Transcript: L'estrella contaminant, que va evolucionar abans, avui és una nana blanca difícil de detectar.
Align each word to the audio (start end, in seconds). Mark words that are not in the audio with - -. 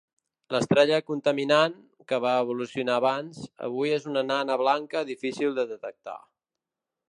L'estrella 0.53 0.97
contaminant, 1.09 1.75
que 2.11 2.19
va 2.23 2.31
evolucionar 2.45 2.95
abans, 3.01 3.43
avui 3.69 3.95
és 4.01 4.09
una 4.15 4.25
nana 4.33 4.59
blanca 4.65 5.07
difícil 5.13 5.57
de 5.61 5.71
detectar. 5.77 6.19